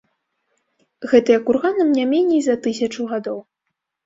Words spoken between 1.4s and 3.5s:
курганам не меней за тысячу гадоў.